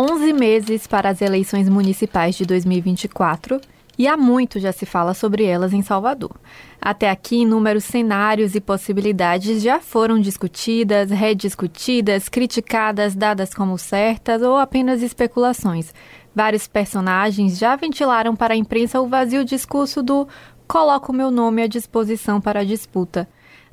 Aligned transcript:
11 0.00 0.32
meses 0.32 0.86
para 0.86 1.08
as 1.08 1.20
eleições 1.20 1.68
municipais 1.68 2.36
de 2.36 2.46
2024 2.46 3.60
e 3.98 4.06
há 4.06 4.16
muito 4.16 4.60
já 4.60 4.70
se 4.70 4.86
fala 4.86 5.12
sobre 5.12 5.42
elas 5.42 5.72
em 5.72 5.82
Salvador. 5.82 6.36
Até 6.80 7.10
aqui, 7.10 7.38
inúmeros 7.38 7.82
cenários 7.82 8.54
e 8.54 8.60
possibilidades 8.60 9.60
já 9.60 9.80
foram 9.80 10.20
discutidas, 10.20 11.10
rediscutidas, 11.10 12.28
criticadas, 12.28 13.16
dadas 13.16 13.52
como 13.52 13.76
certas 13.76 14.40
ou 14.40 14.56
apenas 14.56 15.02
especulações. 15.02 15.92
Vários 16.32 16.68
personagens 16.68 17.58
já 17.58 17.74
ventilaram 17.74 18.36
para 18.36 18.54
a 18.54 18.56
imprensa 18.56 19.00
o 19.00 19.08
vazio 19.08 19.44
discurso 19.44 20.00
do 20.00 20.28
coloco 20.68 21.12
meu 21.12 21.28
nome 21.28 21.62
à 21.62 21.66
disposição 21.66 22.40
para 22.40 22.60
a 22.60 22.64
disputa. 22.64 23.28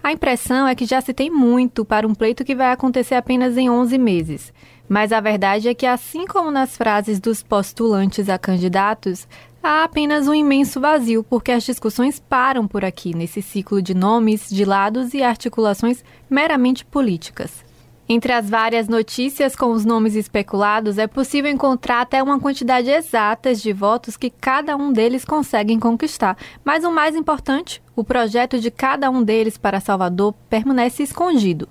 A 0.06 0.12
impressão 0.12 0.68
é 0.68 0.76
que 0.76 0.86
já 0.86 1.02
se 1.02 1.16
tem 1.16 1.32
muito 1.32 1.84
para 1.84 2.08
um 2.08 2.14
pleito 2.14 2.46
que 2.46 2.54
vai 2.54 2.72
acontecer 2.72 3.16
apenas 3.16 3.58
em 3.58 3.72
11 3.72 3.98
meses. 3.98 4.54
Mas 4.88 5.12
a 5.12 5.20
verdade 5.20 5.68
é 5.68 5.74
que, 5.74 5.88
assim 5.88 6.28
como 6.28 6.52
nas 6.52 6.78
frases 6.78 7.20
dos 7.20 7.42
postulantes 7.42 8.30
a 8.30 8.38
candidatos, 8.38 9.28
há 9.64 9.84
apenas 9.84 10.28
um 10.28 10.36
imenso 10.36 10.80
vazio, 10.80 11.24
porque 11.24 11.52
as 11.52 11.64
discussões 11.64 12.20
param 12.20 12.68
por 12.68 12.86
aqui, 12.86 13.16
nesse 13.16 13.42
ciclo 13.42 13.82
de 13.82 13.96
nomes, 13.96 14.48
de 14.48 14.64
lados 14.64 15.16
e 15.16 15.24
articulações 15.24 16.06
meramente 16.30 16.86
políticas. 16.86 17.66
Entre 18.08 18.32
as 18.32 18.48
várias 18.48 18.88
notícias 18.88 19.56
com 19.56 19.72
os 19.72 19.84
nomes 19.84 20.14
especulados, 20.14 21.00
é 21.00 21.08
possível 21.08 21.50
encontrar 21.50 22.02
até 22.02 22.22
uma 22.22 22.40
quantidade 22.40 22.88
exata 22.88 23.56
de 23.56 23.74
votos 23.74 24.16
que 24.16 24.30
cada 24.30 24.78
um 24.78 24.94
deles 24.94 25.26
conseguem 25.26 25.80
conquistar. 25.80 26.38
Mas 26.64 26.84
o 26.84 26.92
mais 26.92 27.16
importante, 27.16 27.82
o 27.96 28.04
projeto 28.04 28.60
de 28.60 28.70
cada 28.70 29.10
um 29.10 29.24
deles 29.24 29.58
para 29.58 29.80
Salvador 29.80 30.36
permanece 30.48 31.02
escondido. 31.02 31.68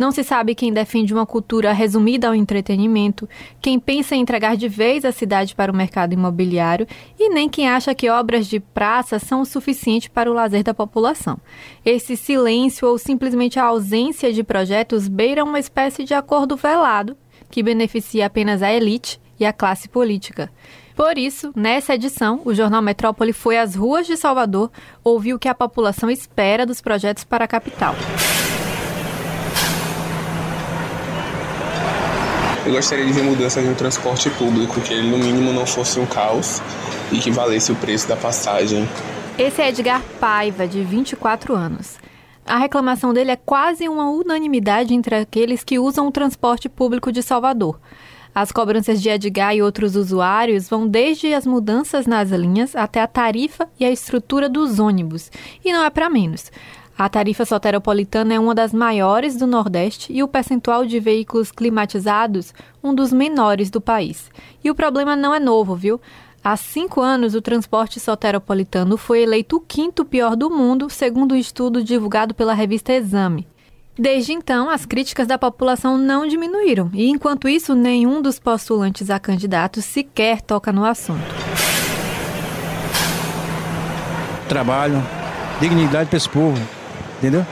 Não 0.00 0.10
se 0.10 0.24
sabe 0.24 0.54
quem 0.54 0.72
defende 0.72 1.12
uma 1.12 1.26
cultura 1.26 1.74
resumida 1.74 2.26
ao 2.26 2.34
entretenimento, 2.34 3.28
quem 3.60 3.78
pensa 3.78 4.16
em 4.16 4.22
entregar 4.22 4.56
de 4.56 4.66
vez 4.66 5.04
a 5.04 5.12
cidade 5.12 5.54
para 5.54 5.70
o 5.70 5.76
mercado 5.76 6.14
imobiliário 6.14 6.86
e 7.18 7.28
nem 7.28 7.50
quem 7.50 7.68
acha 7.68 7.94
que 7.94 8.08
obras 8.08 8.46
de 8.46 8.60
praça 8.60 9.18
são 9.18 9.42
o 9.42 9.44
suficiente 9.44 10.08
para 10.08 10.30
o 10.30 10.32
lazer 10.32 10.62
da 10.62 10.72
população. 10.72 11.36
Esse 11.84 12.16
silêncio 12.16 12.88
ou 12.88 12.96
simplesmente 12.96 13.58
a 13.58 13.64
ausência 13.64 14.32
de 14.32 14.42
projetos 14.42 15.06
beira 15.06 15.44
uma 15.44 15.58
espécie 15.58 16.02
de 16.02 16.14
acordo 16.14 16.56
velado 16.56 17.14
que 17.50 17.62
beneficia 17.62 18.24
apenas 18.24 18.62
a 18.62 18.72
elite 18.72 19.20
e 19.38 19.44
a 19.44 19.52
classe 19.52 19.86
política. 19.86 20.50
Por 20.96 21.18
isso, 21.18 21.52
nessa 21.54 21.94
edição, 21.94 22.40
o 22.46 22.54
Jornal 22.54 22.80
Metrópole 22.80 23.34
foi 23.34 23.58
às 23.58 23.74
ruas 23.74 24.06
de 24.06 24.16
Salvador 24.16 24.70
ouvir 25.04 25.34
o 25.34 25.38
que 25.38 25.48
a 25.48 25.54
população 25.54 26.08
espera 26.08 26.64
dos 26.64 26.80
projetos 26.80 27.22
para 27.22 27.44
a 27.44 27.48
capital. 27.48 27.94
Eu 32.70 32.76
gostaria 32.76 33.04
de 33.04 33.12
ver 33.12 33.24
mudanças 33.24 33.64
no 33.64 33.74
transporte 33.74 34.30
público, 34.30 34.80
que 34.80 34.94
ele 34.94 35.10
no 35.10 35.18
mínimo 35.18 35.52
não 35.52 35.66
fosse 35.66 35.98
um 35.98 36.06
caos 36.06 36.62
e 37.10 37.18
que 37.18 37.28
valesse 37.28 37.72
o 37.72 37.74
preço 37.74 38.06
da 38.06 38.14
passagem. 38.14 38.88
Esse 39.36 39.60
é 39.60 39.70
Edgar 39.70 40.00
Paiva, 40.20 40.68
de 40.68 40.80
24 40.84 41.52
anos. 41.52 41.98
A 42.46 42.58
reclamação 42.58 43.12
dele 43.12 43.32
é 43.32 43.36
quase 43.36 43.88
uma 43.88 44.08
unanimidade 44.08 44.94
entre 44.94 45.16
aqueles 45.16 45.64
que 45.64 45.80
usam 45.80 46.06
o 46.06 46.12
transporte 46.12 46.68
público 46.68 47.10
de 47.10 47.24
Salvador. 47.24 47.80
As 48.32 48.52
cobranças 48.52 49.02
de 49.02 49.08
Edgar 49.08 49.52
e 49.52 49.60
outros 49.60 49.96
usuários 49.96 50.68
vão 50.68 50.86
desde 50.86 51.34
as 51.34 51.44
mudanças 51.44 52.06
nas 52.06 52.30
linhas 52.30 52.76
até 52.76 53.00
a 53.00 53.08
tarifa 53.08 53.68
e 53.80 53.84
a 53.84 53.90
estrutura 53.90 54.48
dos 54.48 54.78
ônibus. 54.78 55.28
E 55.64 55.72
não 55.72 55.84
é 55.84 55.90
para 55.90 56.08
menos. 56.08 56.52
A 57.00 57.08
tarifa 57.08 57.46
soteropolitana 57.46 58.34
é 58.34 58.38
uma 58.38 58.54
das 58.54 58.74
maiores 58.74 59.34
do 59.34 59.46
Nordeste 59.46 60.12
e 60.12 60.22
o 60.22 60.28
percentual 60.28 60.84
de 60.84 61.00
veículos 61.00 61.50
climatizados 61.50 62.52
um 62.84 62.94
dos 62.94 63.10
menores 63.10 63.70
do 63.70 63.80
país. 63.80 64.30
E 64.62 64.70
o 64.70 64.74
problema 64.74 65.16
não 65.16 65.34
é 65.34 65.40
novo, 65.40 65.74
viu? 65.74 65.98
Há 66.44 66.58
cinco 66.58 67.00
anos, 67.00 67.34
o 67.34 67.40
transporte 67.40 67.98
soteropolitano 67.98 68.98
foi 68.98 69.22
eleito 69.22 69.56
o 69.56 69.60
quinto 69.60 70.04
pior 70.04 70.36
do 70.36 70.50
mundo, 70.50 70.90
segundo 70.90 71.32
um 71.32 71.38
estudo 71.38 71.82
divulgado 71.82 72.34
pela 72.34 72.52
revista 72.52 72.92
Exame. 72.92 73.48
Desde 73.98 74.34
então, 74.34 74.68
as 74.68 74.84
críticas 74.84 75.26
da 75.26 75.38
população 75.38 75.96
não 75.96 76.26
diminuíram, 76.26 76.90
e 76.92 77.08
enquanto 77.08 77.48
isso, 77.48 77.74
nenhum 77.74 78.20
dos 78.20 78.38
postulantes 78.38 79.08
a 79.08 79.18
candidato 79.18 79.80
sequer 79.80 80.42
toca 80.42 80.70
no 80.70 80.84
assunto. 80.84 81.34
Trabalho, 84.46 85.02
dignidade 85.62 86.10
para 86.10 86.18
esse 86.18 86.28
povo 86.28 86.79
entendeu? 87.20 87.44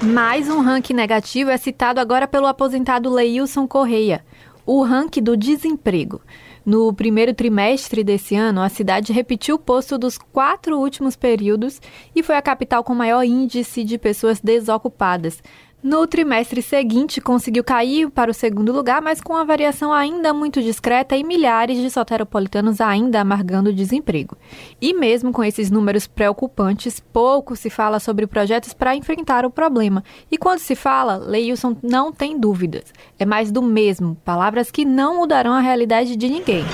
Mais 0.00 0.48
um 0.48 0.60
ranking 0.60 0.94
negativo 0.94 1.50
é 1.50 1.56
citado 1.56 2.00
agora 2.00 2.26
pelo 2.26 2.46
aposentado 2.46 3.12
Leilson 3.12 3.66
Correia, 3.66 4.24
o 4.64 4.82
ranking 4.82 5.22
do 5.22 5.36
desemprego. 5.36 6.22
No 6.64 6.92
primeiro 6.92 7.34
trimestre 7.34 8.04
desse 8.04 8.36
ano, 8.36 8.62
a 8.62 8.68
cidade 8.68 9.12
repetiu 9.12 9.56
o 9.56 9.58
posto 9.58 9.98
dos 9.98 10.16
quatro 10.16 10.78
últimos 10.78 11.16
períodos 11.16 11.80
e 12.14 12.22
foi 12.22 12.36
a 12.36 12.42
capital 12.42 12.84
com 12.84 12.94
maior 12.94 13.24
índice 13.24 13.82
de 13.82 13.98
pessoas 13.98 14.40
desocupadas, 14.40 15.42
no 15.82 16.06
trimestre 16.06 16.60
seguinte, 16.60 17.22
conseguiu 17.22 17.64
cair 17.64 18.10
para 18.10 18.30
o 18.30 18.34
segundo 18.34 18.70
lugar, 18.70 19.00
mas 19.00 19.18
com 19.18 19.32
uma 19.32 19.46
variação 19.46 19.92
ainda 19.92 20.34
muito 20.34 20.60
discreta 20.60 21.16
e 21.16 21.24
milhares 21.24 21.78
de 21.78 21.90
soteropolitanos 21.90 22.82
ainda 22.82 23.18
amargando 23.18 23.70
o 23.70 23.72
desemprego. 23.72 24.36
E 24.78 24.92
mesmo 24.92 25.32
com 25.32 25.42
esses 25.42 25.70
números 25.70 26.06
preocupantes, 26.06 27.00
pouco 27.00 27.56
se 27.56 27.70
fala 27.70 27.98
sobre 27.98 28.26
projetos 28.26 28.74
para 28.74 28.94
enfrentar 28.94 29.46
o 29.46 29.50
problema. 29.50 30.04
E 30.30 30.36
quando 30.36 30.58
se 30.58 30.74
fala, 30.74 31.16
Leilson 31.16 31.74
não 31.82 32.12
tem 32.12 32.38
dúvidas. 32.38 32.84
É 33.18 33.24
mais 33.24 33.50
do 33.50 33.62
mesmo, 33.62 34.18
palavras 34.22 34.70
que 34.70 34.84
não 34.84 35.16
mudarão 35.16 35.54
a 35.54 35.60
realidade 35.60 36.14
de 36.14 36.28
ninguém. 36.28 36.64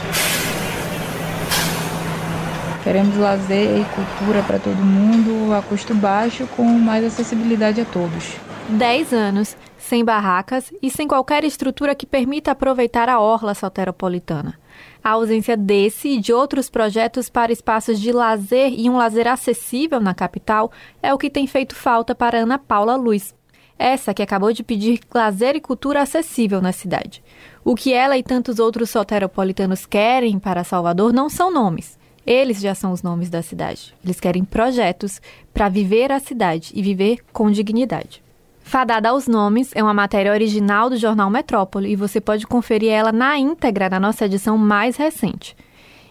Queremos 2.83 3.17
lazer 3.17 3.81
e 3.81 3.85
cultura 3.85 4.43
para 4.43 4.59
todo 4.59 4.77
mundo 4.77 5.55
a 5.55 5.63
custo 5.63 5.95
baixo, 5.95 6.45
com 6.57 6.65
mais 6.65 7.05
acessibilidade 7.05 7.81
a 7.81 7.85
todos. 7.85 8.35
10 8.69 9.13
anos 9.13 9.57
sem 9.79 10.05
barracas 10.05 10.73
e 10.83 10.91
sem 10.91 11.07
qualquer 11.07 11.45
estrutura 11.45 11.95
que 11.95 12.05
permita 12.05 12.51
aproveitar 12.51 13.09
a 13.09 13.21
orla 13.21 13.55
soteropolitana. 13.55 14.59
A 15.03 15.11
ausência 15.11 15.57
desse 15.57 16.09
e 16.09 16.21
de 16.21 16.33
outros 16.33 16.69
projetos 16.69 17.31
para 17.31 17.53
espaços 17.53 18.01
de 18.01 18.11
lazer 18.11 18.73
e 18.77 18.91
um 18.91 18.97
lazer 18.97 19.29
acessível 19.29 20.01
na 20.01 20.13
capital 20.13 20.73
é 21.01 21.15
o 21.15 21.19
que 21.19 21.31
tem 21.31 21.47
feito 21.47 21.77
falta 21.77 22.13
para 22.13 22.39
Ana 22.39 22.59
Paula 22.59 22.97
Luz. 22.97 23.33
Essa 23.79 24.13
que 24.13 24.23
acabou 24.23 24.53
de 24.53 24.65
pedir 24.65 25.01
lazer 25.15 25.55
e 25.55 25.61
cultura 25.61 26.03
acessível 26.03 26.61
na 26.61 26.73
cidade. 26.73 27.23
O 27.65 27.77
que 27.77 27.93
ela 27.93 28.19
e 28.19 28.23
tantos 28.23 28.59
outros 28.59 28.91
soteropolitanos 28.91 29.87
querem 29.87 30.41
para 30.41 30.65
Salvador 30.65 31.13
não 31.13 31.29
são 31.29 31.53
nomes. 31.53 31.97
Eles 32.27 32.61
já 32.61 32.75
são 32.75 32.91
os 32.91 33.03
nomes 33.03 33.31
da 33.31 33.43
cidade. 33.43 33.95
Eles 34.05 34.19
querem 34.19 34.45
projetos 34.45 35.21
para 35.55 35.69
viver 35.69 36.11
a 36.11 36.19
cidade 36.19 36.73
e 36.75 36.83
viver 36.83 37.21
com 37.33 37.49
dignidade. 37.49 38.26
Fadada 38.67 39.11
aos 39.11 39.29
Nomes 39.29 39.71
é 39.77 39.83
uma 39.83 39.95
matéria 39.95 40.33
original 40.33 40.91
do 40.91 40.97
jornal 40.97 41.31
Metrópole 41.31 41.89
e 41.89 41.95
você 41.95 42.21
pode 42.21 42.45
conferir 42.49 42.91
ela 42.91 43.13
na 43.13 43.39
íntegra 43.39 43.89
na 43.89 44.01
nossa 44.01 44.27
edição 44.27 44.59
mais 44.59 44.97
recente. 44.97 45.57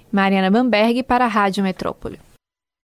Mariana 0.10 0.50
Bamberg 0.50 1.04
para 1.04 1.26
a 1.26 1.28
Rádio 1.28 1.62
Metrópole. 1.62 2.18